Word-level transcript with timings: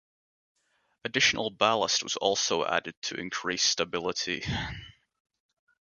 Additional 1.05 1.51
ballast 1.51 2.01
was 2.01 2.15
also 2.15 2.65
added 2.65 2.95
to 3.03 3.19
increase 3.19 3.61
stability. 3.63 4.43